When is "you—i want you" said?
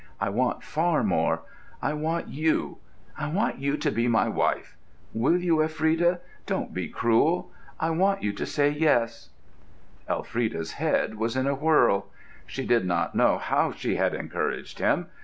2.29-3.77